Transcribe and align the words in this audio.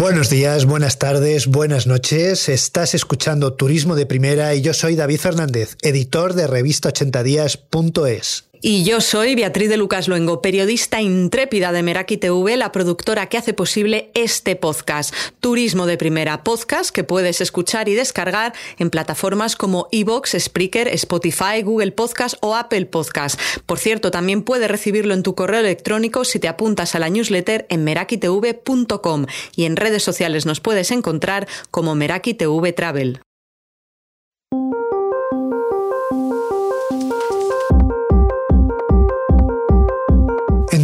Buenos 0.00 0.30
días, 0.30 0.64
buenas 0.64 0.98
tardes, 0.98 1.46
buenas 1.46 1.86
noches. 1.86 2.48
Estás 2.48 2.94
escuchando 2.94 3.52
Turismo 3.52 3.96
de 3.96 4.06
Primera 4.06 4.54
y 4.54 4.62
yo 4.62 4.72
soy 4.72 4.96
David 4.96 5.18
Fernández, 5.18 5.76
editor 5.82 6.32
de 6.32 6.46
revista 6.46 6.90
80días.es. 6.90 8.49
Y 8.62 8.84
yo 8.84 9.00
soy 9.00 9.34
Beatriz 9.36 9.70
de 9.70 9.78
Lucas 9.78 10.06
Luengo, 10.06 10.42
periodista 10.42 11.00
intrépida 11.00 11.72
de 11.72 11.82
Meraki 11.82 12.18
TV, 12.18 12.58
la 12.58 12.72
productora 12.72 13.26
que 13.26 13.38
hace 13.38 13.54
posible 13.54 14.10
este 14.12 14.54
podcast, 14.54 15.14
Turismo 15.40 15.86
de 15.86 15.96
Primera, 15.96 16.44
podcast 16.44 16.90
que 16.90 17.02
puedes 17.02 17.40
escuchar 17.40 17.88
y 17.88 17.94
descargar 17.94 18.52
en 18.78 18.90
plataformas 18.90 19.56
como 19.56 19.88
Evox, 19.92 20.36
Spreaker, 20.38 20.88
Spotify, 20.88 21.62
Google 21.64 21.92
Podcast 21.92 22.36
o 22.42 22.54
Apple 22.54 22.84
Podcast. 22.84 23.40
Por 23.64 23.78
cierto, 23.78 24.10
también 24.10 24.42
puedes 24.42 24.70
recibirlo 24.70 25.14
en 25.14 25.22
tu 25.22 25.34
correo 25.34 25.60
electrónico 25.60 26.26
si 26.26 26.38
te 26.38 26.48
apuntas 26.48 26.94
a 26.94 26.98
la 26.98 27.08
newsletter 27.08 27.64
en 27.70 27.82
merakitv.com 27.84 29.24
y 29.56 29.64
en 29.64 29.76
redes 29.76 30.02
sociales 30.02 30.44
nos 30.44 30.60
puedes 30.60 30.90
encontrar 30.90 31.48
como 31.70 31.94
Meraki 31.94 32.34
TV 32.34 32.74
Travel. 32.74 33.22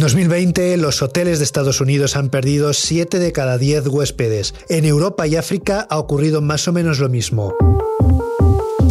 2020, 0.07 0.77
los 0.77 1.01
hoteles 1.01 1.39
de 1.39 1.43
Estados 1.43 1.81
Unidos 1.81 2.15
han 2.15 2.29
perdido 2.29 2.71
7 2.71 3.19
de 3.19 3.33
cada 3.33 3.57
10 3.57 3.87
huéspedes. 3.87 4.55
En 4.69 4.85
Europa 4.85 5.27
y 5.27 5.35
África 5.35 5.85
ha 5.89 5.99
ocurrido 5.99 6.39
más 6.39 6.65
o 6.69 6.71
menos 6.71 6.99
lo 6.99 7.09
mismo. 7.09 7.53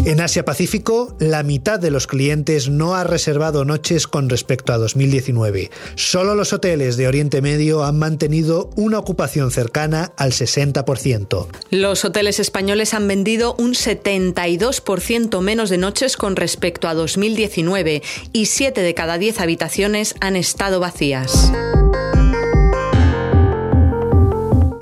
En 0.07 0.21
Asia-Pacífico, 0.21 1.17
la 1.19 1.43
mitad 1.43 1.81
de 1.81 1.91
los 1.91 2.07
clientes 2.07 2.69
no 2.69 2.95
ha 2.95 3.03
reservado 3.03 3.65
noches 3.65 4.07
con 4.07 4.29
respecto 4.29 4.73
a 4.73 4.79
2019. 4.79 5.73
Solo 5.97 6.37
los 6.37 6.53
hoteles 6.53 6.97
de 6.97 7.09
Oriente 7.09 7.43
Medio 7.43 7.83
han 7.83 7.99
mantenido 7.99 8.71
una 8.77 9.01
ocupación 9.01 9.51
cercana 9.51 10.13
al 10.17 10.31
60%. 10.31 11.49
Los 11.71 12.05
hoteles 12.05 12.39
españoles 12.39 12.95
han 12.95 13.09
vendido 13.09 13.57
un 13.59 13.73
72% 13.75 15.41
menos 15.41 15.71
de 15.71 15.79
noches 15.79 16.17
con 16.17 16.37
respecto 16.37 16.87
a 16.87 16.95
2019 16.95 18.01
y 18.33 18.47
7 18.47 18.83
de 18.83 18.95
cada 18.95 19.19
10 19.19 19.41
habitaciones 19.41 20.15
han 20.21 20.37
estado 20.37 20.79
vacías. 20.79 21.51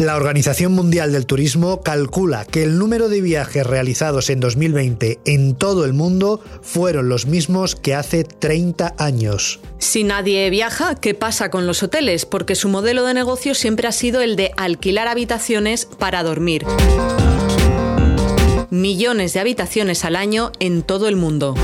La 0.04 0.16
Organización 0.16 0.72
Mundial 0.72 1.12
del 1.12 1.24
Turismo 1.24 1.80
calcula 1.80 2.44
que 2.44 2.62
el 2.62 2.78
número 2.78 3.08
de 3.08 3.22
viajes 3.22 3.66
realizados 3.66 4.28
en 4.28 4.38
2020 4.38 5.20
en 5.24 5.54
todo 5.54 5.86
el 5.86 5.94
mundo 5.94 6.42
fueron 6.60 7.08
los 7.08 7.24
mismos 7.24 7.74
que 7.74 7.94
hace 7.94 8.22
30 8.22 8.96
años. 8.98 9.60
Si 9.78 10.04
nadie 10.04 10.50
viaja, 10.50 10.94
¿qué 10.94 11.14
pasa 11.14 11.50
con 11.50 11.66
los 11.66 11.82
hoteles? 11.82 12.26
Porque 12.26 12.54
su 12.54 12.68
modelo 12.68 13.06
de 13.06 13.14
negocio 13.14 13.54
siempre 13.54 13.88
ha 13.88 13.92
sido 13.92 14.20
el 14.20 14.36
de 14.36 14.50
alquilar 14.58 15.08
habitaciones 15.08 15.86
para 15.86 16.22
dormir. 16.22 16.66
Millones 18.68 19.32
de 19.32 19.40
habitaciones 19.40 20.04
al 20.04 20.16
año 20.16 20.52
en 20.60 20.82
todo 20.82 21.08
el 21.08 21.16
mundo. 21.16 21.54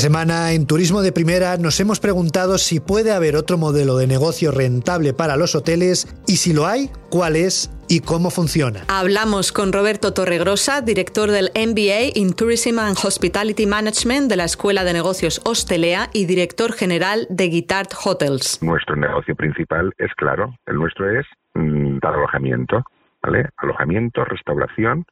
Esta 0.00 0.08
semana 0.08 0.52
en 0.52 0.66
Turismo 0.66 1.02
de 1.02 1.12
Primera 1.12 1.58
nos 1.58 1.78
hemos 1.78 2.00
preguntado 2.00 2.56
si 2.56 2.80
puede 2.80 3.12
haber 3.12 3.36
otro 3.36 3.58
modelo 3.58 3.98
de 3.98 4.06
negocio 4.06 4.50
rentable 4.50 5.12
para 5.12 5.36
los 5.36 5.54
hoteles 5.54 6.08
y 6.26 6.36
si 6.36 6.54
lo 6.54 6.66
hay, 6.66 6.88
cuál 7.10 7.36
es 7.36 7.70
y 7.86 8.00
cómo 8.00 8.30
funciona. 8.30 8.80
Hablamos 8.88 9.52
con 9.52 9.74
Roberto 9.74 10.14
Torregrosa, 10.14 10.80
director 10.80 11.30
del 11.30 11.50
MBA 11.54 12.18
in 12.18 12.32
Tourism 12.32 12.78
and 12.78 12.96
Hospitality 12.96 13.66
Management 13.66 14.30
de 14.30 14.36
la 14.36 14.44
Escuela 14.44 14.84
de 14.84 14.94
Negocios 14.94 15.42
Hostelea 15.44 16.08
y 16.14 16.24
director 16.24 16.72
general 16.72 17.26
de 17.28 17.48
Guitart 17.48 17.92
Hotels. 18.02 18.62
Nuestro 18.62 18.96
negocio 18.96 19.36
principal 19.36 19.92
es 19.98 20.14
claro, 20.14 20.54
el 20.64 20.76
nuestro 20.76 21.10
es 21.10 21.26
mm, 21.52 21.98
dar 21.98 22.14
alojamiento. 22.14 22.84
¿vale? 23.22 23.50
Alojamiento, 23.58 24.24
restauración 24.24 25.04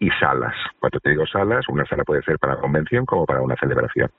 y 0.00 0.10
salas. 0.20 0.54
Cuando 0.78 1.00
te 1.00 1.10
digo 1.10 1.26
salas, 1.26 1.64
una 1.68 1.84
sala 1.86 2.04
puede 2.04 2.22
ser 2.22 2.38
para 2.38 2.56
convención 2.56 3.04
como 3.04 3.26
para 3.26 3.40
una 3.40 3.56
celebración. 3.56 4.10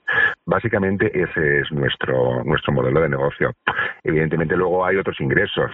Básicamente 0.46 1.06
ese 1.06 1.60
es 1.60 1.72
nuestro 1.72 2.44
nuestro 2.44 2.72
modelo 2.72 3.00
de 3.00 3.08
negocio. 3.08 3.52
Evidentemente 4.04 4.56
luego 4.56 4.84
hay 4.84 4.96
otros 4.96 5.20
ingresos. 5.20 5.70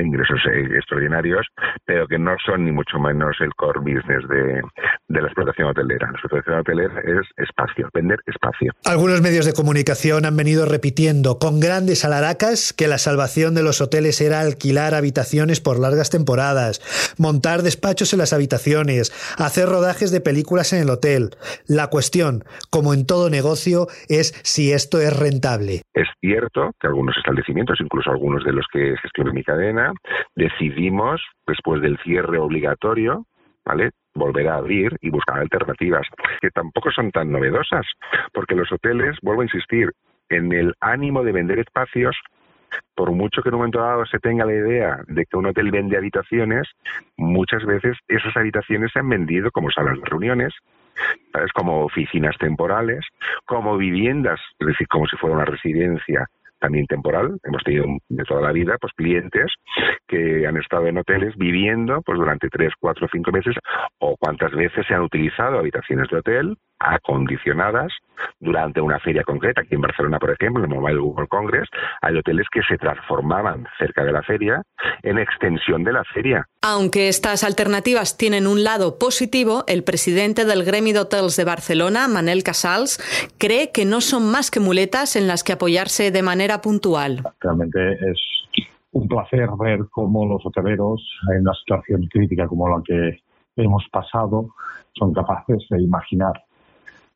Ingresos 0.00 0.40
eh, 0.46 0.76
extraordinarios, 0.76 1.46
pero 1.84 2.06
que 2.06 2.18
no 2.18 2.36
son 2.44 2.64
ni 2.64 2.72
mucho 2.72 2.98
menos 2.98 3.36
el 3.40 3.54
core 3.54 3.80
business 3.80 4.26
de, 4.28 4.62
de 5.08 5.20
la 5.20 5.26
explotación 5.26 5.68
hotelera. 5.68 6.06
La 6.06 6.18
explotación 6.18 6.58
hotelera 6.60 7.00
es 7.00 7.26
espacio, 7.36 7.88
vender 7.92 8.18
espacio. 8.26 8.72
Algunos 8.84 9.20
medios 9.20 9.46
de 9.46 9.52
comunicación 9.52 10.24
han 10.24 10.36
venido 10.36 10.64
repitiendo 10.66 11.38
con 11.38 11.60
grandes 11.60 12.04
alaracas 12.04 12.72
que 12.72 12.88
la 12.88 12.98
salvación 12.98 13.54
de 13.54 13.62
los 13.62 13.80
hoteles 13.80 14.20
era 14.20 14.40
alquilar 14.40 14.94
habitaciones 14.94 15.60
por 15.60 15.78
largas 15.78 16.10
temporadas, 16.10 16.80
montar 17.18 17.62
despachos 17.62 18.12
en 18.12 18.20
las 18.20 18.32
habitaciones, 18.32 19.12
hacer 19.50 19.68
rodajes 19.68 20.12
de 20.12 20.20
películas 20.20 20.72
en 20.72 20.82
el 20.82 20.90
hotel. 20.90 21.30
La 21.66 21.88
cuestión, 21.88 22.44
como 22.70 22.94
en 22.94 23.04
todo 23.04 23.30
negocio, 23.30 23.88
es 24.08 24.30
si 24.44 24.70
esto 24.70 25.00
es 25.00 25.10
rentable. 25.18 25.82
Es 25.92 26.06
cierto 26.20 26.70
que 26.78 26.86
algunos 26.86 27.16
establecimientos, 27.16 27.80
incluso 27.80 28.12
algunos 28.12 28.44
de 28.44 28.52
los 28.52 28.64
que 28.72 28.94
gestionan 29.02 29.34
mi 29.34 29.42
cadena, 29.42 29.92
decidimos, 30.36 31.20
después 31.48 31.82
del 31.82 31.98
cierre 32.04 32.38
obligatorio, 32.38 33.26
¿vale? 33.64 33.90
volver 34.14 34.48
a 34.48 34.56
abrir 34.56 34.96
y 35.00 35.10
buscar 35.10 35.40
alternativas 35.40 36.06
que 36.40 36.50
tampoco 36.50 36.90
son 36.92 37.10
tan 37.10 37.30
novedosas, 37.32 37.86
porque 38.32 38.54
los 38.54 38.70
hoteles, 38.70 39.16
vuelvo 39.22 39.42
a 39.42 39.44
insistir, 39.44 39.90
en 40.28 40.52
el 40.52 40.74
ánimo 40.80 41.24
de 41.24 41.32
vender 41.32 41.58
espacios, 41.58 42.16
por 42.94 43.12
mucho 43.12 43.42
que 43.42 43.48
en 43.48 43.54
un 43.54 43.60
momento 43.60 43.80
dado 43.80 44.04
se 44.06 44.18
tenga 44.18 44.44
la 44.44 44.52
idea 44.52 44.98
de 45.06 45.26
que 45.26 45.36
un 45.36 45.46
hotel 45.46 45.70
vende 45.70 45.96
habitaciones, 45.96 46.68
muchas 47.16 47.64
veces 47.64 47.96
esas 48.08 48.36
habitaciones 48.36 48.90
se 48.92 49.00
han 49.00 49.08
vendido 49.08 49.50
como 49.50 49.70
salas 49.70 49.98
de 49.98 50.04
reuniones, 50.04 50.52
¿sabes? 51.32 51.52
como 51.52 51.84
oficinas 51.84 52.36
temporales, 52.38 53.04
como 53.46 53.76
viviendas, 53.76 54.40
es 54.58 54.66
decir, 54.66 54.88
como 54.88 55.06
si 55.06 55.16
fuera 55.16 55.36
una 55.36 55.44
residencia 55.44 56.26
también 56.60 56.86
temporal. 56.86 57.38
Hemos 57.42 57.64
tenido 57.64 57.86
de 58.08 58.24
toda 58.24 58.42
la 58.42 58.52
vida 58.52 58.76
pues 58.80 58.92
clientes 58.92 59.52
que 60.06 60.46
han 60.46 60.56
estado 60.58 60.86
en 60.86 60.98
hoteles 60.98 61.34
viviendo 61.36 62.02
pues 62.02 62.18
durante 62.18 62.48
tres, 62.48 62.72
cuatro, 62.78 63.08
cinco 63.10 63.32
meses 63.32 63.56
o 63.98 64.16
cuántas 64.16 64.52
veces 64.52 64.86
se 64.86 64.94
han 64.94 65.02
utilizado 65.02 65.58
habitaciones 65.58 66.08
de 66.10 66.18
hotel 66.18 66.56
acondicionadas 66.80 67.92
durante 68.38 68.80
una 68.80 68.98
feria 68.98 69.22
concreta. 69.22 69.60
Aquí 69.60 69.74
en 69.74 69.82
Barcelona, 69.82 70.18
por 70.18 70.30
ejemplo, 70.30 70.64
en 70.64 70.70
el 70.70 70.76
Mobile 70.76 70.98
Google 70.98 71.28
Congress, 71.28 71.68
hay 72.00 72.16
hoteles 72.16 72.46
que 72.50 72.62
se 72.62 72.76
transformaban 72.78 73.66
cerca 73.78 74.04
de 74.04 74.12
la 74.12 74.22
feria 74.22 74.62
en 75.02 75.18
extensión 75.18 75.84
de 75.84 75.92
la 75.92 76.04
feria. 76.04 76.46
Aunque 76.62 77.08
estas 77.08 77.44
alternativas 77.44 78.16
tienen 78.16 78.46
un 78.46 78.64
lado 78.64 78.98
positivo, 78.98 79.64
el 79.68 79.84
presidente 79.84 80.44
del 80.44 80.64
Gremi 80.64 80.92
de 80.92 81.00
Hotels 81.00 81.36
de 81.36 81.44
Barcelona, 81.44 82.08
Manel 82.08 82.42
Casals, 82.42 82.98
cree 83.38 83.70
que 83.72 83.84
no 83.84 84.00
son 84.00 84.30
más 84.30 84.50
que 84.50 84.60
muletas 84.60 85.16
en 85.16 85.26
las 85.26 85.44
que 85.44 85.52
apoyarse 85.52 86.10
de 86.10 86.22
manera 86.22 86.60
puntual. 86.60 87.22
Realmente 87.40 87.92
es 87.92 88.18
un 88.92 89.06
placer 89.06 89.48
ver 89.58 89.80
cómo 89.90 90.26
los 90.26 90.44
hoteleros, 90.44 91.00
en 91.34 91.42
una 91.42 91.54
situación 91.54 92.06
crítica 92.10 92.48
como 92.48 92.68
la 92.68 92.82
que 92.84 93.20
hemos 93.56 93.84
pasado, 93.92 94.54
son 94.94 95.12
capaces 95.12 95.64
de 95.70 95.82
imaginar 95.82 96.32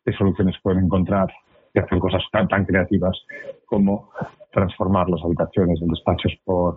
qué 0.05 0.13
soluciones 0.13 0.57
pueden 0.63 0.85
encontrar 0.85 1.29
y 1.75 1.79
hacer 1.79 1.99
cosas 1.99 2.23
tan, 2.31 2.47
tan 2.49 2.65
creativas 2.65 3.19
como 3.67 4.11
transformar 4.53 5.09
las 5.11 5.23
habitaciones 5.25 5.81
en 5.83 5.89
despachos 5.89 6.33
por 6.45 6.77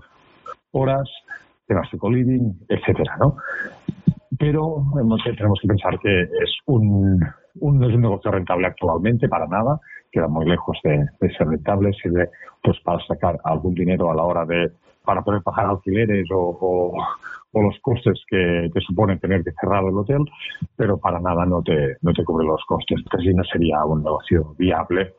horas, 0.72 1.10
temas 1.68 1.90
de 1.92 1.98
co-living, 1.98 2.54
etcétera, 2.68 3.18
¿no? 3.20 3.38
Pero 4.40 4.84
tenemos 5.24 5.60
que 5.62 5.68
pensar 5.68 6.00
que 6.00 6.22
es 6.22 6.58
un, 6.66 7.20
un, 7.60 7.80
no 7.80 7.88
es 7.88 7.96
un 7.96 8.02
negocio 8.02 8.32
rentable 8.32 8.68
actualmente, 8.68 9.28
para 9.28 9.48
nada, 9.48 9.80
queda 10.12 10.28
muy 10.28 10.46
lejos 10.46 10.78
de, 10.84 11.06
de 11.20 11.30
ser 11.36 11.48
rentable, 11.48 11.92
sirve 11.94 12.30
pues 12.68 12.82
para 12.82 13.00
sacar 13.08 13.40
algún 13.46 13.74
dinero 13.74 14.12
a 14.12 14.16
la 14.16 14.24
hora 14.24 14.46
de 14.46 14.74
para 15.06 15.22
poder 15.22 15.42
pagar 15.42 15.68
alquileres 15.68 16.28
o, 16.32 16.58
o, 16.60 16.98
o 17.54 17.62
los 17.62 17.80
costes 17.82 18.20
que 18.28 18.70
te 18.74 18.82
supone 18.82 19.16
tener 19.16 19.42
que 19.42 19.54
cerrar 19.62 19.86
el 19.86 19.98
hotel, 19.98 20.26
pero 20.76 20.98
para 20.98 21.22
nada 21.22 21.46
no 21.46 21.64
te, 21.64 21.96
no 22.02 22.12
te 22.12 22.26
cubre 22.26 22.46
los 22.46 22.62
costes. 22.68 23.00
Así 23.10 23.34
no 23.34 23.42
sería 23.46 23.86
un 23.86 24.04
negocio 24.04 24.54
viable 24.58 25.14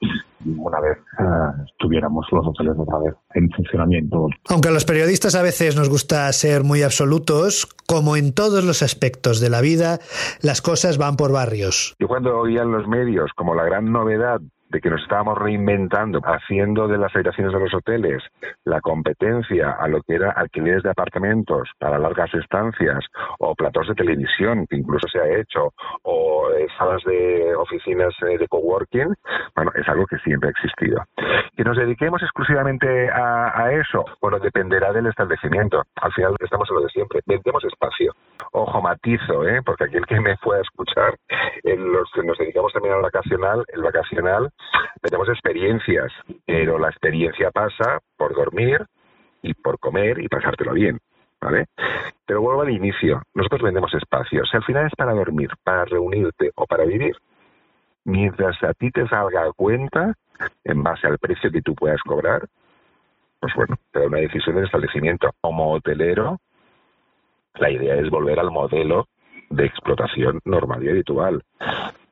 una 0.45 0.79
vez 0.81 0.99
uh, 1.19 1.65
tuviéramos 1.79 2.27
los 2.31 2.47
hoteles 2.47 2.75
otra 2.79 2.99
vez 2.99 3.15
en 3.33 3.49
funcionamiento. 3.51 4.29
Aunque 4.51 4.69
a 4.69 4.73
los 4.73 4.85
periodistas 4.85 5.35
a 5.35 5.41
veces 5.41 5.75
nos 5.75 5.89
gusta 5.89 6.31
ser 6.35 6.65
muy 6.65 6.83
absolutos, 6.83 7.67
como 7.87 8.17
en 8.17 8.35
todos 8.35 8.63
los 8.65 8.83
aspectos 8.83 9.41
de 9.41 9.49
la 9.49 9.63
vida, 9.63 10.01
las 10.43 10.61
cosas 10.61 10.99
van 10.99 11.17
por 11.17 11.33
barrios. 11.33 11.97
Yo 11.99 12.09
cuando 12.09 12.39
oía 12.39 12.61
en 12.61 12.73
los 12.73 12.87
medios 12.87 13.31
como 13.35 13.55
la 13.55 13.65
gran 13.65 13.91
novedad 13.91 14.39
de 14.71 14.81
que 14.81 14.91
nos 14.91 15.03
estábamos 15.03 15.39
reinventando, 15.39 16.21
haciendo 16.25 16.89
de 16.89 16.99
las 16.99 17.15
habitaciones 17.15 17.53
de 17.53 17.61
los 17.61 17.75
hoteles 17.75 18.23
la 18.65 18.81
competencia 18.81 19.73
a 19.73 19.89
lo 19.89 20.03
que 20.03 20.15
era 20.15 20.31
alquileres 20.33 20.83
de 20.83 20.91
apartamentos 20.91 21.71
para 21.79 21.99
largas 21.99 22.33
estancias 22.35 23.05
o 23.39 23.55
platos 23.55 23.89
de 23.89 23.95
televisión, 23.95 24.67
que 24.69 24.77
incluso 24.77 25.09
se 25.09 25.21
ha 25.21 25.39
hecho, 25.39 25.73
o 26.03 26.51
eh, 26.53 26.67
salas 26.79 27.03
de 27.05 27.55
oficinas 27.57 28.15
eh, 28.23 28.39
de 28.39 28.49
coworking, 28.49 29.15
bueno, 29.55 29.73
es 29.75 29.89
algo 29.89 30.07
que 30.07 30.19
siempre 30.19 30.49
ha 30.49 30.51
existido. 30.51 31.03
Que 31.57 31.65
nos 31.65 31.77
dediquemos 31.77 32.23
exclusivamente 32.23 33.11
a, 33.11 33.73
eso, 33.73 34.05
bueno, 34.21 34.39
dependerá 34.39 34.93
del 34.93 35.07
establecimiento. 35.07 35.83
Al 35.97 36.13
final 36.13 36.35
estamos 36.41 36.69
en 36.71 36.77
lo 36.77 36.83
de 36.83 36.89
siempre, 36.91 37.21
vendemos 37.27 37.65
espacio. 37.65 38.13
Ojo, 38.53 38.81
matizo, 38.81 39.47
¿eh? 39.47 39.61
porque 39.65 39.85
aquel 39.85 40.07
que 40.07 40.21
me 40.21 40.37
fue 40.39 40.61
escuchar, 40.61 41.17
en 41.65 41.93
los 41.93 42.11
que 42.13 42.23
nos 42.23 42.39
dedicamos 42.39 42.73
también 42.73 42.95
al 42.95 43.03
vacacional, 43.03 43.65
el 43.73 43.83
vacacional, 43.83 44.51
tenemos 45.01 45.29
experiencias, 45.29 46.13
pero 46.47 46.79
la 46.79 46.89
experiencia 46.89 47.51
pasa 47.51 48.01
por 48.17 48.35
dormir 48.35 48.85
y 49.43 49.55
por 49.55 49.79
comer 49.79 50.19
y 50.21 50.29
pasártelo 50.29 50.73
bien. 50.73 50.99
¿Vale? 51.41 51.67
Pero 52.27 52.43
vuelvo 52.43 52.63
al 52.63 52.71
inicio. 52.71 53.23
Nosotros 53.33 53.63
vendemos 53.63 53.95
espacios. 53.95 54.49
Si 54.51 54.57
al 54.57 54.65
final 54.65 54.87
es 54.87 54.93
para 54.97 55.13
dormir, 55.13 55.51
para 55.63 55.85
reunirte 55.85 56.51
o 56.57 56.67
para 56.67 56.85
vivir, 56.85 57.17
mientras 58.05 58.61
a 58.65 58.75
ti 58.75 58.91
te 58.91 59.07
salga 59.07 59.45
a 59.45 59.53
cuenta, 59.53 60.15
en 60.65 60.83
base 60.83 61.07
al 61.07 61.19
precio 61.19 61.51
que 61.53 61.63
tú 61.63 61.77
puedas 61.77 62.03
cobrar, 62.03 62.49
pues 63.41 63.55
bueno, 63.55 63.77
te 63.93 64.01
da 64.01 64.07
una 64.07 64.19
decisión 64.19 64.57
del 64.57 64.65
establecimiento. 64.65 65.31
Como 65.41 65.73
hotelero, 65.73 66.41
la 67.55 67.71
idea 67.71 67.95
es 67.95 68.11
volver 68.11 68.41
al 68.41 68.51
modelo 68.51 69.07
de 69.51 69.65
explotación 69.65 70.41
normal 70.45 70.83
y 70.83 70.91
habitual 70.91 71.45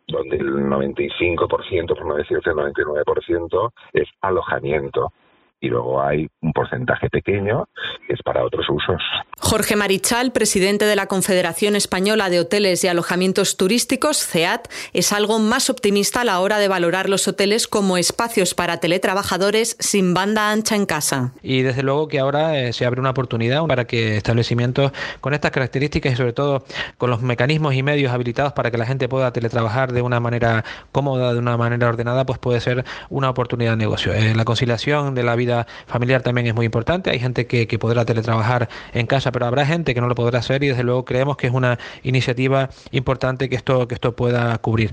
donde 0.09 0.37
el 0.37 0.47
95%, 0.47 1.87
por 1.89 2.07
no 2.07 2.15
decirte 2.17 2.51
el 2.51 2.57
99%, 2.57 3.73
es 3.93 4.09
alojamiento 4.21 5.13
y 5.61 5.69
luego 5.69 6.03
hay 6.03 6.29
un 6.43 6.53
porcentaje 6.53 7.09
pequeño 7.09 7.69
que 8.07 8.15
es 8.15 8.23
para 8.23 8.45
otros 8.45 8.67
usos. 8.69 9.03
Jorge 9.39 9.77
Marichal, 9.77 10.33
presidente 10.33 10.85
de 10.85 10.97
la 10.97 11.07
Confederación 11.07 11.77
Española 11.77 12.31
de 12.31 12.41
Hoteles 12.41 12.83
y 12.85 12.89
Alojamientos 12.89 13.57
Turísticos, 13.57 14.19
CEAT, 14.27 14.69
es 14.93 15.13
algo 15.13 15.39
más 15.39 15.71
optimista 15.71 16.23
a 16.23 16.25
la 16.25 16.41
hora 16.41 16.59
de 16.59 16.69
valorar 16.69 17.09
los 17.09 17.29
hoteles 17.29 17.69
como 17.69 17.97
espacios 17.97 18.55
para 18.55 18.79
teletrabajadores 18.81 19.77
sin 19.79 20.15
banda 20.15 20.51
ancha 20.51 20.77
en 20.77 20.87
casa. 20.87 21.33
Y 21.43 21.63
desde 21.63 21.83
luego 21.83 22.09
que 22.09 22.19
ahora 22.19 22.59
eh, 22.59 22.73
se 22.73 22.87
abre 22.87 23.01
una 23.01 23.11
oportunidad 23.11 23.65
para 23.67 23.87
que 23.87 24.17
establecimientos 24.17 24.93
con 25.21 25.35
estas 25.35 25.51
características 25.51 26.13
y 26.13 26.17
sobre 26.17 26.33
todo 26.33 26.65
con 26.99 27.11
los 27.11 27.23
mecanismos 27.23 27.75
y 27.75 27.83
medios 27.83 28.13
habilitados 28.13 28.53
para 28.53 28.71
que 28.71 28.79
la 28.79 28.87
gente 28.87 29.09
pueda 29.09 29.33
teletrabajar 29.33 29.93
de 29.93 30.03
una 30.03 30.21
manera 30.21 30.65
cómoda, 30.93 31.33
de 31.33 31.39
una 31.39 31.57
manera 31.57 31.89
ordenada, 31.89 32.27
pues 32.27 32.39
puede 32.39 32.61
ser 32.61 32.85
una 33.11 33.31
oportunidad 33.31 33.73
de 33.73 33.77
negocio. 33.77 34.13
Eh, 34.13 34.35
la 34.35 34.45
conciliación 34.45 35.15
de 35.15 35.23
la 35.23 35.37
vida 35.37 35.46
familiar 35.87 36.23
también 36.23 36.47
es 36.47 36.55
muy 36.55 36.67
importante. 36.67 37.11
Hay 37.11 37.19
gente 37.19 37.47
que, 37.47 37.67
que 37.67 37.79
podrá 37.79 38.05
teletrabajar 38.05 38.69
en 38.93 39.07
casa, 39.07 39.33
pero 39.33 39.47
habrá 39.47 39.67
gente 39.67 39.95
que 39.95 40.01
no 40.01 40.09
lo 40.09 40.15
podrá 40.15 40.39
hacer 40.41 40.63
y 40.65 40.69
desde 40.69 40.83
luego 40.83 41.05
creemos 41.05 41.37
que 41.37 41.47
es 41.47 41.53
una 41.53 41.79
iniciativa 42.03 42.71
importante 42.91 43.49
que 43.49 43.57
esto, 43.57 43.89
que 43.89 43.95
esto 43.95 44.15
pueda 44.15 44.57
cubrir. 44.59 44.93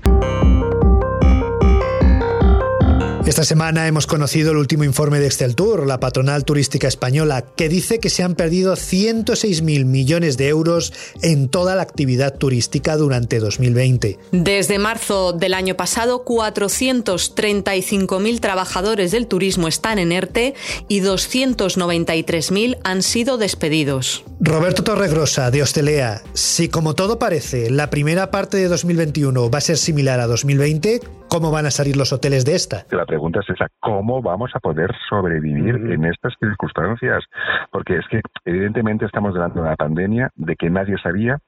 Esta 3.26 3.42
semana 3.42 3.88
hemos 3.88 4.06
conocido 4.06 4.50
el 4.50 4.58
último 4.58 4.84
informe 4.84 5.18
de 5.18 5.30
Tour, 5.54 5.86
la 5.86 5.98
patronal 5.98 6.44
turística 6.44 6.88
española, 6.88 7.42
que 7.56 7.70
dice 7.70 7.98
que 7.98 8.10
se 8.10 8.22
han 8.22 8.34
perdido 8.34 8.74
106.000 8.74 9.86
millones 9.86 10.36
de 10.36 10.48
euros 10.48 10.92
en 11.22 11.48
toda 11.48 11.74
la 11.74 11.80
actividad 11.80 12.36
turística 12.36 12.98
durante 12.98 13.38
2020. 13.38 14.18
Desde 14.32 14.78
marzo 14.78 15.32
del 15.32 15.54
año 15.54 15.74
pasado, 15.74 16.26
435.000 16.26 18.40
trabajadores 18.40 19.10
del 19.10 19.26
turismo 19.26 19.68
están 19.68 19.98
en 19.98 20.12
ERTE 20.12 20.52
y 20.88 21.00
293.000 21.00 22.76
han 22.84 23.02
sido 23.02 23.38
despedidos. 23.38 24.22
Roberto 24.38 24.84
Torregrosa, 24.84 25.50
de 25.50 25.62
Hostelea, 25.62 26.22
si 26.34 26.68
como 26.68 26.94
todo 26.94 27.18
parece, 27.18 27.70
la 27.70 27.88
primera 27.88 28.30
parte 28.30 28.58
de 28.58 28.68
2021 28.68 29.48
va 29.48 29.56
a 29.56 29.62
ser 29.62 29.78
similar 29.78 30.20
a 30.20 30.26
2020, 30.26 31.00
¿cómo 31.34 31.50
van 31.50 31.66
a 31.66 31.72
salir 31.72 31.96
los 31.96 32.12
hoteles 32.12 32.44
de 32.44 32.54
esta? 32.54 32.84
La 32.96 33.04
pregunta 33.04 33.40
es 33.40 33.50
esa, 33.50 33.66
¿cómo 33.80 34.22
vamos 34.22 34.52
a 34.54 34.60
poder 34.60 34.94
sobrevivir 35.08 35.74
en 35.74 36.04
estas 36.04 36.32
circunstancias? 36.38 37.24
Porque 37.72 37.96
es 37.96 38.06
que 38.08 38.20
evidentemente 38.44 39.04
estamos 39.04 39.34
delante 39.34 39.58
de 39.58 39.66
una 39.66 39.74
pandemia 39.74 40.30
de 40.36 40.54
que 40.54 40.70
nadie 40.70 40.96
sabía 41.02 41.38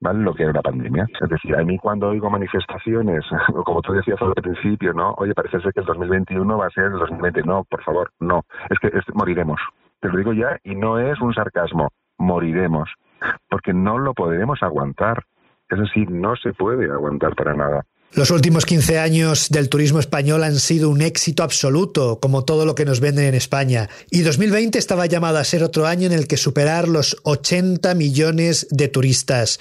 ¿vale? 0.00 0.18
lo 0.24 0.34
que 0.34 0.42
era 0.42 0.50
una 0.50 0.62
pandemia. 0.62 1.06
Es 1.20 1.28
decir, 1.28 1.54
a 1.54 1.62
mí 1.62 1.78
cuando 1.78 2.08
oigo 2.08 2.28
manifestaciones, 2.30 3.24
como 3.64 3.80
tú 3.80 3.92
decías 3.92 4.20
al 4.20 4.34
principio, 4.34 4.92
¿no? 4.92 5.14
Oye, 5.18 5.34
parece 5.34 5.60
ser 5.60 5.72
que 5.72 5.80
el 5.80 5.86
2021 5.86 6.58
va 6.58 6.66
a 6.66 6.70
ser 6.70 6.86
el 6.86 6.98
2020. 6.98 7.42
No, 7.42 7.62
por 7.62 7.84
favor, 7.84 8.10
no. 8.18 8.42
Es 8.70 8.78
que 8.80 8.90
moriremos. 9.14 9.60
Te 10.00 10.08
lo 10.08 10.18
digo 10.18 10.32
ya 10.32 10.58
y 10.64 10.74
no 10.74 10.98
es 10.98 11.20
un 11.20 11.32
sarcasmo 11.32 11.90
moriremos, 12.18 12.90
porque 13.48 13.72
no 13.72 13.98
lo 13.98 14.14
podremos 14.14 14.60
aguantar. 14.64 15.22
Es 15.70 15.78
decir, 15.78 16.10
no 16.10 16.34
se 16.34 16.52
puede 16.54 16.90
aguantar 16.90 17.36
para 17.36 17.54
nada. 17.54 17.84
Los 18.12 18.30
últimos 18.30 18.64
15 18.64 18.98
años 18.98 19.48
del 19.50 19.68
turismo 19.68 20.00
español 20.00 20.42
han 20.42 20.58
sido 20.58 20.88
un 20.88 21.02
éxito 21.02 21.42
absoluto, 21.42 22.18
como 22.20 22.42
todo 22.44 22.64
lo 22.64 22.74
que 22.74 22.86
nos 22.86 23.00
venden 23.00 23.26
en 23.26 23.34
España. 23.34 23.90
Y 24.10 24.22
2020 24.22 24.78
estaba 24.78 25.04
llamado 25.04 25.36
a 25.36 25.44
ser 25.44 25.62
otro 25.62 25.86
año 25.86 26.06
en 26.06 26.12
el 26.12 26.26
que 26.26 26.38
superar 26.38 26.88
los 26.88 27.18
80 27.24 27.94
millones 27.94 28.66
de 28.70 28.88
turistas. 28.88 29.60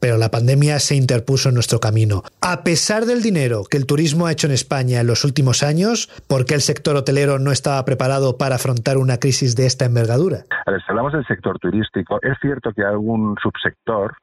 Pero 0.00 0.16
la 0.16 0.30
pandemia 0.30 0.78
se 0.78 0.94
interpuso 0.94 1.48
en 1.48 1.54
nuestro 1.54 1.80
camino. 1.80 2.22
A 2.40 2.62
pesar 2.62 3.04
del 3.04 3.22
dinero 3.22 3.62
que 3.68 3.76
el 3.76 3.86
turismo 3.86 4.26
ha 4.26 4.32
hecho 4.32 4.46
en 4.46 4.52
España 4.52 5.00
en 5.00 5.06
los 5.06 5.24
últimos 5.24 5.62
años, 5.62 6.08
¿por 6.28 6.44
qué 6.46 6.54
el 6.54 6.60
sector 6.60 6.96
hotelero 6.96 7.38
no 7.38 7.52
estaba 7.52 7.84
preparado 7.84 8.36
para 8.38 8.56
afrontar 8.56 8.96
una 8.98 9.18
crisis 9.18 9.56
de 9.56 9.66
esta 9.66 9.84
envergadura? 9.84 10.44
A 10.66 10.70
ver, 10.70 10.80
si 10.80 10.86
hablamos 10.88 11.12
del 11.12 11.26
sector 11.26 11.58
turístico, 11.58 12.18
es 12.22 12.36
cierto 12.40 12.72
que 12.72 12.82
hay 12.82 12.88
algún 12.88 13.36
subsector 13.42 14.16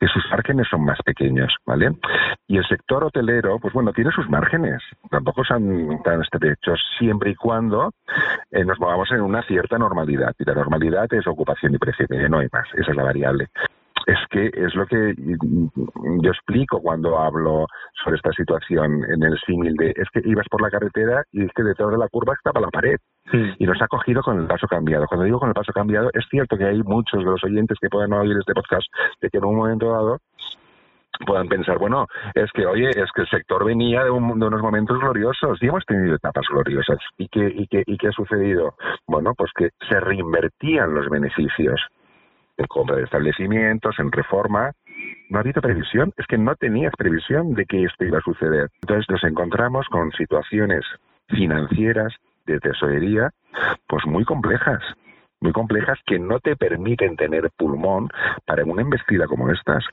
que 0.00 0.06
sus 0.06 0.24
márgenes 0.30 0.66
son 0.70 0.84
más 0.84 0.98
pequeños, 1.04 1.52
¿vale? 1.66 1.90
Y 2.46 2.56
el 2.56 2.66
sector 2.66 3.04
hotelero 3.04 3.58
pues 3.58 3.74
bueno, 3.74 3.92
tiene 3.92 4.10
sus 4.12 4.28
márgenes. 4.28 4.82
Tampoco 5.10 5.44
son 5.44 6.02
tan 6.02 6.22
estrechos 6.22 6.80
siempre 6.98 7.30
y 7.30 7.34
cuando 7.34 7.92
eh, 8.50 8.64
nos 8.64 8.78
movamos 8.78 9.10
en 9.10 9.20
una 9.20 9.42
cierta 9.42 9.78
normalidad. 9.78 10.34
Y 10.38 10.44
la 10.44 10.54
normalidad 10.54 11.12
es 11.12 11.26
ocupación 11.26 11.74
y 11.74 11.78
precio, 11.78 12.06
no 12.28 12.38
hay 12.38 12.48
más. 12.52 12.66
Esa 12.74 12.90
es 12.90 12.96
la 12.96 13.02
variable 13.02 13.48
es 14.08 14.18
que 14.30 14.46
es 14.46 14.74
lo 14.74 14.86
que 14.86 15.14
yo 16.22 16.30
explico 16.30 16.80
cuando 16.80 17.18
hablo 17.18 17.66
sobre 18.02 18.16
esta 18.16 18.32
situación 18.32 19.04
en 19.04 19.22
el 19.22 19.38
símil 19.46 19.74
de 19.74 19.90
es 19.90 20.08
que 20.10 20.22
ibas 20.24 20.46
por 20.50 20.62
la 20.62 20.70
carretera 20.70 21.24
y 21.30 21.44
es 21.44 21.52
que 21.54 21.62
detrás 21.62 21.90
de 21.90 21.98
la 21.98 22.08
curva 22.08 22.32
estaba 22.32 22.58
la 22.58 22.70
pared 22.70 22.96
y 23.58 23.66
nos 23.66 23.80
ha 23.82 23.86
cogido 23.86 24.22
con 24.22 24.40
el 24.40 24.46
paso 24.46 24.66
cambiado. 24.66 25.06
Cuando 25.06 25.26
digo 25.26 25.38
con 25.38 25.50
el 25.50 25.54
paso 25.54 25.74
cambiado, 25.74 26.08
es 26.14 26.24
cierto 26.30 26.56
que 26.56 26.64
hay 26.64 26.82
muchos 26.82 27.22
de 27.22 27.30
los 27.30 27.44
oyentes 27.44 27.76
que 27.78 27.90
puedan 27.90 28.14
oír 28.14 28.34
este 28.38 28.54
podcast 28.54 28.86
de 29.20 29.28
que 29.28 29.36
en 29.36 29.44
un 29.44 29.56
momento 29.56 29.90
dado 29.90 30.18
puedan 31.26 31.48
pensar, 31.48 31.78
bueno, 31.78 32.06
es 32.34 32.50
que, 32.52 32.64
oye, 32.64 32.88
es 32.88 33.10
que 33.12 33.22
el 33.22 33.28
sector 33.28 33.64
venía 33.64 34.04
de, 34.04 34.10
unos 34.10 34.62
momentos 34.62 34.98
gloriosos 35.00 35.60
y 35.60 35.66
hemos 35.66 35.84
tenido 35.84 36.14
etapas 36.14 36.46
gloriosas. 36.48 36.98
¿Y 37.18 37.28
qué, 37.28 37.52
y, 37.54 37.66
qué, 37.66 37.82
¿Y 37.84 37.98
qué 37.98 38.08
ha 38.08 38.12
sucedido? 38.12 38.74
Bueno, 39.06 39.34
pues 39.36 39.50
que 39.54 39.70
se 39.86 40.00
reinvertían 40.00 40.94
los 40.94 41.10
beneficios 41.10 41.80
en 42.58 42.66
compra 42.66 42.96
de 42.96 43.04
establecimientos, 43.04 43.98
en 43.98 44.12
reforma. 44.12 44.72
No 45.30 45.38
ha 45.38 45.40
habido 45.40 45.62
previsión, 45.62 46.12
es 46.16 46.26
que 46.26 46.38
no 46.38 46.54
tenías 46.56 46.92
previsión 46.96 47.54
de 47.54 47.64
que 47.64 47.84
esto 47.84 48.04
iba 48.04 48.18
a 48.18 48.22
suceder. 48.22 48.68
Entonces 48.82 49.06
nos 49.08 49.24
encontramos 49.24 49.86
con 49.88 50.10
situaciones 50.12 50.84
financieras 51.28 52.14
de 52.46 52.58
tesorería 52.60 53.30
pues 53.86 54.06
muy 54.06 54.24
complejas 54.24 54.82
muy 55.40 55.52
complejas 55.52 55.98
que 56.06 56.18
no 56.18 56.40
te 56.40 56.56
permiten 56.56 57.16
tener 57.16 57.50
pulmón 57.56 58.08
para 58.46 58.64
una 58.64 58.82
embestida 58.82 59.26
como 59.26 59.50
estas. 59.50 59.84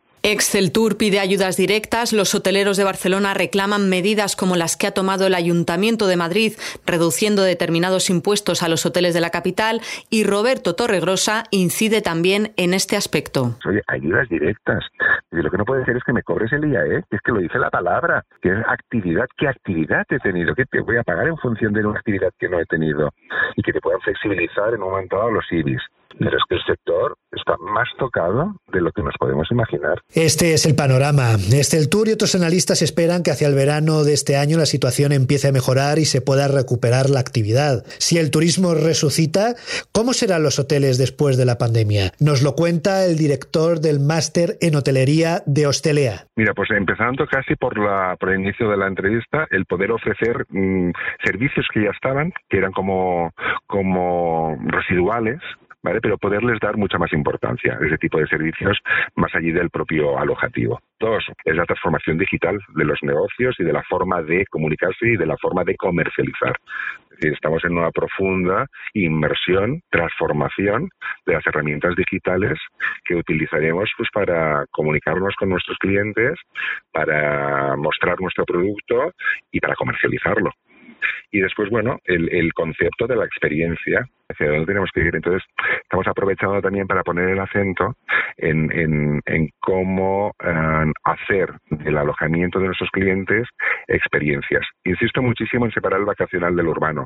Tour 0.74 0.98
pide 0.98 1.20
ayudas 1.20 1.56
directas, 1.56 2.12
los 2.12 2.34
hoteleros 2.34 2.78
de 2.78 2.84
Barcelona 2.84 3.36
reclaman 3.36 3.90
medidas 3.90 4.36
como 4.36 4.56
las 4.56 4.76
que 4.76 4.88
ha 4.88 4.92
tomado 4.92 5.28
el 5.28 5.36
Ayuntamiento 5.36 6.08
de 6.08 6.18
Madrid, 6.18 6.54
reduciendo 6.86 7.44
determinados 7.44 8.10
impuestos 8.10 8.64
a 8.64 8.68
los 8.68 8.88
hoteles 8.88 9.14
de 9.14 9.22
la 9.22 9.30
capital, 9.30 9.82
y 10.10 10.24
Roberto 10.24 10.74
Torregrosa 10.74 11.44
incide 11.52 12.02
también 12.02 12.54
en 12.58 12.74
este 12.74 12.98
aspecto. 12.98 13.56
Oye, 13.68 13.82
ayudas 13.88 14.28
directas. 14.28 14.84
Lo 15.30 15.52
que 15.52 15.58
no 15.58 15.66
puede 15.66 15.86
ser 15.86 15.98
es 15.98 16.04
que 16.04 16.14
me 16.14 16.24
cobres 16.24 16.52
el 16.54 16.72
IAE, 16.72 17.04
es 17.12 17.22
que 17.24 17.32
lo 17.32 17.40
dice 17.40 17.60
la 17.60 17.70
palabra, 17.70 18.24
que 18.42 18.50
es 18.50 18.58
actividad. 18.68 19.26
¿Qué 19.38 19.48
actividad 19.48 20.06
he 20.10 20.20
tenido? 20.20 20.56
¿Qué 20.56 20.66
te 20.66 20.80
voy 20.80 20.98
a 20.98 21.04
pagar 21.04 21.28
en 21.28 21.38
función 21.38 21.72
de 21.74 21.86
una 21.86 22.00
actividad 22.00 22.32
que 22.40 22.50
no 22.50 22.60
he 22.60 22.66
tenido? 22.66 23.12
Y 23.56 23.62
que 23.62 23.74
te 23.74 23.82
puedan 23.82 24.02
flexibilizar 24.02 24.74
en 24.74 24.82
un 24.82 24.90
momento 24.90 25.18
dado 25.18 25.35
los 25.36 25.52
IBIs. 25.52 25.82
Pero 26.18 26.38
es 26.38 26.44
que 26.48 26.56
el 26.56 26.64
sector 26.66 27.18
está 27.32 27.56
más 27.58 27.88
tocado 27.98 28.56
de 28.72 28.82
lo 28.82 28.92
que 28.92 29.04
nos 29.04 29.14
podemos 29.20 29.50
imaginar. 29.52 30.02
Este 30.14 30.54
es 30.54 30.66
el 30.66 30.76
panorama. 30.76 31.34
Este 31.54 31.78
el 31.78 31.90
Tour 31.90 32.08
y 32.08 32.14
otros 32.14 32.36
analistas 32.36 32.82
esperan 32.82 33.24
que 33.24 33.32
hacia 33.32 33.48
el 33.48 33.56
verano 33.56 34.04
de 34.04 34.14
este 34.14 34.38
año 34.38 34.58
la 34.58 34.66
situación 34.66 35.12
empiece 35.12 35.50
a 35.50 35.52
mejorar 35.52 36.00
y 36.00 36.06
se 36.06 36.22
pueda 36.22 36.48
recuperar 36.48 37.10
la 37.10 37.20
actividad. 37.20 37.84
Si 38.00 38.18
el 38.18 38.32
turismo 38.32 38.74
resucita, 38.74 39.56
¿cómo 39.92 40.14
serán 40.14 40.44
los 40.44 40.60
hoteles 40.60 40.98
después 40.98 41.38
de 41.38 41.46
la 41.46 41.58
pandemia? 41.58 42.12
Nos 42.20 42.44
lo 42.44 42.56
cuenta 42.56 43.06
el 43.06 43.18
director 43.18 43.80
del 43.80 44.00
máster 44.00 44.58
en 44.62 44.76
hotelería 44.76 45.44
de 45.46 45.68
Hostelea. 45.68 46.28
Mira, 46.36 46.54
pues 46.54 46.70
empezando 46.72 47.26
casi 47.28 47.56
por, 47.56 47.78
la, 47.78 48.16
por 48.20 48.30
el 48.30 48.40
inicio 48.40 48.70
de 48.70 48.78
la 48.78 48.88
entrevista, 48.88 49.48
el 49.52 49.66
poder 49.66 49.92
ofrecer 49.92 50.46
mm, 50.50 50.92
servicios 51.24 51.66
que 51.74 51.84
ya 51.84 51.92
estaban, 51.92 52.34
que 52.50 52.58
eran 52.58 52.72
como, 52.72 53.32
como 53.68 54.58
residuales, 54.66 55.40
¿vale? 55.86 56.02
Pero 56.02 56.18
poderles 56.18 56.60
dar 56.60 56.78
mucha 56.78 56.98
más 56.98 57.14
importancia 57.14 57.78
a 57.80 57.86
ese 57.86 57.98
tipo 57.98 58.18
de 58.20 58.26
servicios 58.28 58.80
más 59.16 59.34
allí 59.36 59.52
del 59.52 59.70
propio 59.70 60.18
alojativo. 60.18 60.82
Dos, 61.00 61.24
es 61.46 61.56
la 61.56 61.66
transformación 61.66 62.18
digital 62.18 62.60
de 62.76 62.86
los 62.86 62.98
negocios 63.04 63.56
y 63.60 63.64
de 63.64 63.72
la 63.72 63.84
forma 63.84 64.24
de 64.24 64.46
comunicarse 64.48 65.08
y 65.08 65.16
de 65.16 65.28
la 65.28 65.38
forma 65.38 65.64
de 65.64 65.76
comercializar. 65.76 66.56
Estamos 67.22 67.64
en 67.66 67.78
una 67.78 67.92
profunda 67.92 68.66
inmersión, 68.94 69.82
transformación 69.92 70.90
de 71.28 71.34
las 71.34 71.46
herramientas 71.46 71.96
digitales 71.96 72.60
que 73.06 73.16
utilizaremos 73.16 73.90
pues, 73.96 74.10
para 74.12 74.66
comunicarnos 74.72 75.36
con 75.36 75.50
nuestros 75.50 75.78
clientes, 75.78 76.34
para 76.92 77.76
mostrar 77.78 78.20
nuestro 78.20 78.44
producto 78.44 79.14
y 79.52 79.60
para 79.60 79.76
comercializarlo. 79.76 80.52
Y 81.32 81.42
después, 81.42 81.70
bueno, 81.70 82.00
el, 82.06 82.28
el 82.34 82.54
concepto 82.54 83.06
de 83.06 83.16
la 83.16 83.26
experiencia, 83.26 84.10
hacia 84.30 84.50
dónde 84.50 84.66
tenemos 84.66 84.90
que 84.94 85.02
ir. 85.02 85.16
Entonces, 85.16 85.44
estamos 85.84 86.08
aprovechando 86.08 86.62
también 86.62 86.88
para 86.88 87.04
poner 87.04 87.30
el 87.30 87.40
acento 87.40 87.96
en, 88.38 88.72
en, 88.72 89.22
en 89.26 89.50
cómo 89.60 90.34
eh, 90.44 90.92
hacer 91.04 91.54
del 91.70 91.98
alojamiento 91.98 92.60
de 92.60 92.66
nuestros 92.68 92.90
clientes 92.92 93.48
experiencias. 93.88 94.66
Insisto 94.84 95.22
muchísimo 95.22 95.66
en 95.66 95.72
separar 95.72 96.00
el 96.00 96.06
vacacional 96.06 96.56
del 96.56 96.68
urbano. 96.68 97.06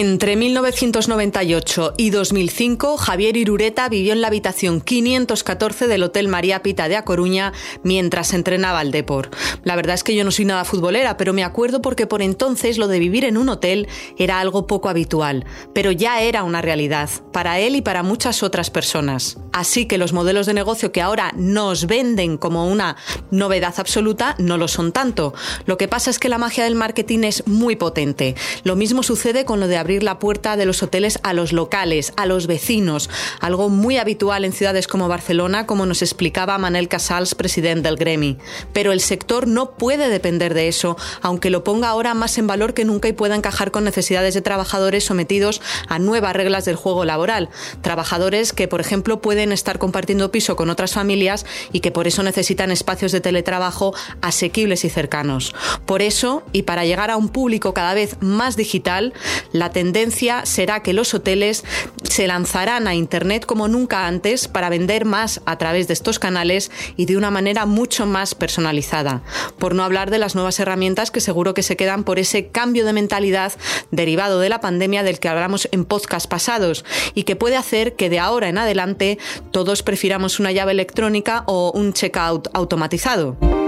Entre 0.00 0.34
1998 0.34 1.92
y 1.98 2.08
2005, 2.08 2.96
Javier 2.96 3.36
Irureta 3.36 3.86
vivió 3.90 4.14
en 4.14 4.22
la 4.22 4.28
habitación 4.28 4.80
514 4.80 5.88
del 5.88 6.04
Hotel 6.04 6.26
María 6.26 6.62
Pita 6.62 6.88
de 6.88 6.96
A 6.96 7.04
Coruña 7.04 7.52
mientras 7.84 8.32
entrenaba 8.32 8.80
al 8.80 8.92
Depor. 8.92 9.28
La 9.62 9.76
verdad 9.76 9.96
es 9.96 10.02
que 10.02 10.14
yo 10.14 10.24
no 10.24 10.30
soy 10.30 10.46
nada 10.46 10.64
futbolera, 10.64 11.18
pero 11.18 11.34
me 11.34 11.44
acuerdo 11.44 11.82
porque 11.82 12.06
por 12.06 12.22
entonces 12.22 12.78
lo 12.78 12.88
de 12.88 12.98
vivir 12.98 13.26
en 13.26 13.36
un 13.36 13.50
hotel 13.50 13.88
era 14.16 14.40
algo 14.40 14.66
poco 14.66 14.88
habitual, 14.88 15.44
pero 15.74 15.92
ya 15.92 16.22
era 16.22 16.44
una 16.44 16.62
realidad, 16.62 17.10
para 17.30 17.58
él 17.58 17.76
y 17.76 17.82
para 17.82 18.02
muchas 18.02 18.42
otras 18.42 18.70
personas. 18.70 19.36
Así 19.52 19.84
que 19.84 19.98
los 19.98 20.14
modelos 20.14 20.46
de 20.46 20.54
negocio 20.54 20.92
que 20.92 21.02
ahora 21.02 21.32
nos 21.36 21.86
venden 21.86 22.38
como 22.38 22.66
una 22.66 22.96
novedad 23.30 23.74
absoluta 23.76 24.34
no 24.38 24.56
lo 24.56 24.66
son 24.66 24.92
tanto. 24.92 25.34
Lo 25.66 25.76
que 25.76 25.88
pasa 25.88 26.08
es 26.08 26.18
que 26.18 26.30
la 26.30 26.38
magia 26.38 26.64
del 26.64 26.74
marketing 26.74 27.24
es 27.24 27.46
muy 27.46 27.76
potente. 27.76 28.34
Lo 28.64 28.76
mismo 28.76 29.02
sucede 29.02 29.44
con 29.44 29.60
lo 29.60 29.68
de 29.68 29.76
abrir 29.90 30.02
la 30.04 30.20
puerta 30.20 30.56
de 30.56 30.66
los 30.66 30.84
hoteles 30.84 31.18
a 31.24 31.32
los 31.32 31.52
locales, 31.52 32.12
a 32.16 32.24
los 32.24 32.46
vecinos, 32.46 33.10
algo 33.40 33.68
muy 33.68 33.96
habitual 33.96 34.44
en 34.44 34.52
ciudades 34.52 34.86
como 34.86 35.08
Barcelona, 35.08 35.66
como 35.66 35.84
nos 35.84 36.00
explicaba 36.00 36.56
Manel 36.58 36.86
Casals, 36.86 37.34
presidente 37.34 37.88
del 37.88 37.96
Gremi. 37.96 38.38
Pero 38.72 38.92
el 38.92 39.00
sector 39.00 39.48
no 39.48 39.72
puede 39.72 40.08
depender 40.08 40.54
de 40.54 40.68
eso, 40.68 40.96
aunque 41.22 41.50
lo 41.50 41.64
ponga 41.64 41.88
ahora 41.88 42.14
más 42.14 42.38
en 42.38 42.46
valor 42.46 42.72
que 42.72 42.84
nunca 42.84 43.08
y 43.08 43.14
pueda 43.14 43.34
encajar 43.34 43.72
con 43.72 43.82
necesidades 43.82 44.32
de 44.34 44.42
trabajadores 44.42 45.02
sometidos 45.02 45.60
a 45.88 45.98
nuevas 45.98 46.36
reglas 46.36 46.64
del 46.66 46.76
juego 46.76 47.04
laboral. 47.04 47.48
Trabajadores 47.82 48.52
que, 48.52 48.68
por 48.68 48.80
ejemplo, 48.80 49.20
pueden 49.20 49.50
estar 49.50 49.80
compartiendo 49.80 50.30
piso 50.30 50.54
con 50.54 50.70
otras 50.70 50.92
familias 50.92 51.44
y 51.72 51.80
que 51.80 51.90
por 51.90 52.06
eso 52.06 52.22
necesitan 52.22 52.70
espacios 52.70 53.10
de 53.10 53.20
teletrabajo 53.20 53.92
asequibles 54.20 54.84
y 54.84 54.88
cercanos. 54.88 55.52
Por 55.84 56.00
eso, 56.00 56.44
y 56.52 56.62
para 56.62 56.84
llegar 56.84 57.10
a 57.10 57.16
un 57.16 57.28
público 57.28 57.74
cada 57.74 57.92
vez 57.94 58.18
más 58.20 58.56
digital, 58.56 59.14
la 59.50 59.72
tendencia 59.80 60.44
será 60.44 60.82
que 60.82 60.92
los 60.92 61.14
hoteles 61.14 61.64
se 62.02 62.26
lanzarán 62.26 62.86
a 62.86 62.94
Internet 62.94 63.46
como 63.46 63.66
nunca 63.66 64.06
antes 64.06 64.46
para 64.46 64.68
vender 64.68 65.06
más 65.06 65.40
a 65.46 65.56
través 65.56 65.88
de 65.88 65.94
estos 65.94 66.18
canales 66.18 66.70
y 66.98 67.06
de 67.06 67.16
una 67.16 67.30
manera 67.30 67.64
mucho 67.64 68.04
más 68.04 68.34
personalizada. 68.34 69.22
Por 69.58 69.74
no 69.74 69.82
hablar 69.82 70.10
de 70.10 70.18
las 70.18 70.34
nuevas 70.34 70.60
herramientas 70.60 71.10
que 71.10 71.22
seguro 71.22 71.54
que 71.54 71.62
se 71.62 71.78
quedan 71.78 72.04
por 72.04 72.18
ese 72.18 72.48
cambio 72.48 72.84
de 72.84 72.92
mentalidad 72.92 73.54
derivado 73.90 74.38
de 74.38 74.50
la 74.50 74.60
pandemia 74.60 75.02
del 75.02 75.18
que 75.18 75.28
hablamos 75.28 75.66
en 75.72 75.86
podcast 75.86 76.28
pasados 76.28 76.84
y 77.14 77.22
que 77.22 77.36
puede 77.36 77.56
hacer 77.56 77.96
que 77.96 78.10
de 78.10 78.18
ahora 78.18 78.50
en 78.50 78.58
adelante 78.58 79.16
todos 79.50 79.82
prefiramos 79.82 80.38
una 80.40 80.52
llave 80.52 80.72
electrónica 80.72 81.44
o 81.46 81.72
un 81.74 81.94
checkout 81.94 82.48
automatizado. 82.52 83.59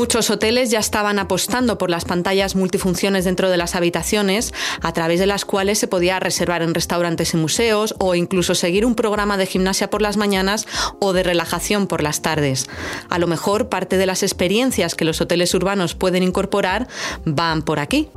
Muchos 0.00 0.30
hoteles 0.30 0.70
ya 0.70 0.78
estaban 0.78 1.18
apostando 1.18 1.76
por 1.76 1.90
las 1.90 2.06
pantallas 2.06 2.56
multifunciones 2.56 3.26
dentro 3.26 3.50
de 3.50 3.58
las 3.58 3.74
habitaciones, 3.74 4.54
a 4.80 4.94
través 4.94 5.20
de 5.20 5.26
las 5.26 5.44
cuales 5.44 5.78
se 5.78 5.88
podía 5.88 6.18
reservar 6.18 6.62
en 6.62 6.72
restaurantes 6.72 7.34
y 7.34 7.36
museos 7.36 7.94
o 7.98 8.14
incluso 8.14 8.54
seguir 8.54 8.86
un 8.86 8.94
programa 8.94 9.36
de 9.36 9.44
gimnasia 9.44 9.90
por 9.90 10.00
las 10.00 10.16
mañanas 10.16 10.66
o 11.00 11.12
de 11.12 11.22
relajación 11.22 11.86
por 11.86 12.02
las 12.02 12.22
tardes. 12.22 12.66
A 13.10 13.18
lo 13.18 13.26
mejor 13.26 13.68
parte 13.68 13.98
de 13.98 14.06
las 14.06 14.22
experiencias 14.22 14.94
que 14.94 15.04
los 15.04 15.20
hoteles 15.20 15.52
urbanos 15.52 15.94
pueden 15.94 16.22
incorporar 16.22 16.88
van 17.26 17.60
por 17.60 17.78
aquí. 17.78 18.08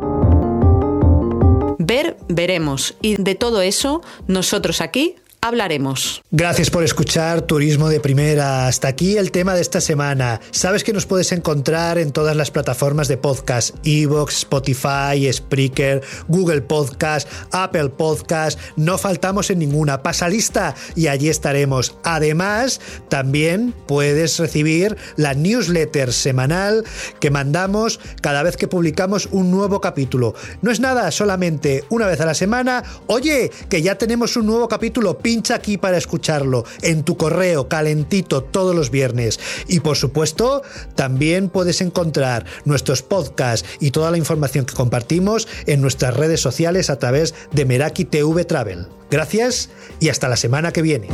Ver, 1.80 2.16
veremos. 2.30 2.96
Y 3.02 3.22
de 3.22 3.36
todo 3.36 3.62
eso, 3.62 4.02
nosotros 4.25 4.80
aquí 4.80 5.16
hablaremos. 5.43 6.23
Gracias 6.31 6.69
por 6.69 6.83
escuchar 6.85 7.41
Turismo 7.41 7.89
de 7.89 8.00
Primera. 8.00 8.65
Hasta 8.65 8.88
aquí 8.88 9.17
el 9.17 9.31
tema 9.31 9.53
de 9.53 9.62
esta 9.62 9.81
semana. 9.81 10.39
Sabes 10.51 10.85
que 10.85 10.93
nos 10.93 11.05
puedes 11.05 11.33
encontrar 11.33 11.97
en 11.97 12.13
todas 12.13 12.38
las 12.38 12.50
plataformas 12.50 13.09
de 13.09 13.17
podcast, 13.17 13.75
Evox, 13.83 14.38
Spotify, 14.38 15.31
Spreaker, 15.31 16.01
Google 16.29 16.62
Podcast, 16.62 17.27
Apple 17.51 17.89
Podcast. 17.89 18.57
No 18.77 18.97
faltamos 18.97 19.50
en 19.50 19.59
ninguna. 19.59 20.01
Pasa 20.01 20.29
lista 20.29 20.75
y 20.95 21.07
allí 21.07 21.27
estaremos. 21.27 21.97
Además, 22.05 22.79
también 23.09 23.73
puedes 23.85 24.39
recibir 24.39 24.95
la 25.17 25.33
newsletter 25.33 26.13
semanal 26.13 26.85
que 27.19 27.31
mandamos 27.31 28.00
cada 28.21 28.43
vez 28.43 28.55
que 28.55 28.69
publicamos 28.69 29.27
un 29.31 29.51
nuevo 29.51 29.81
capítulo. 29.81 30.35
No 30.62 30.71
es 30.71 30.79
nada, 30.79 31.12
solamente 31.12 31.83
una 31.89 32.07
vez 32.07 32.21
a 32.21 32.25
la 32.25 32.33
semana. 32.33 32.83
Oye, 33.07 33.51
que 33.67 33.81
ya 33.81 33.95
tenemos 33.95 34.38
un 34.38 34.45
nuevo 34.45 34.69
capítulo 34.69 35.17
pincha 35.34 35.56
aquí 35.56 35.80
para 35.80 35.98
escucharlo 35.98 36.63
en 36.84 37.02
tu 37.02 37.18
correo 37.18 37.68
calentito 37.68 38.44
todos 38.44 38.75
los 38.75 38.92
viernes. 38.92 39.40
Y 39.68 39.80
por 39.80 39.98
supuesto, 39.98 40.62
también 40.94 41.50
puedes 41.50 41.82
encontrar 41.82 42.46
nuestros 42.66 43.02
podcasts 43.02 43.68
y 43.80 43.90
toda 43.90 44.12
la 44.12 44.20
información 44.20 44.66
que 44.66 44.75
compartimos 44.75 45.48
en 45.66 45.82
nuestras 45.82 46.16
redes 46.16 46.40
sociales 46.40 46.92
a 46.92 47.00
través 47.00 47.34
de 47.52 47.66
Meraki 47.66 48.06
TV 48.06 48.46
Travel. 48.46 48.86
Gracias 49.10 49.72
y 50.00 50.10
hasta 50.10 50.30
la 50.30 50.38
semana 50.38 50.72
que 50.72 50.84
viene. 50.84 51.08